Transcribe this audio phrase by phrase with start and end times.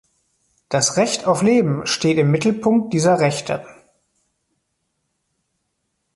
[0.67, 3.63] Das Recht auf Leben steht im Mittelpunkt dieser Rechte.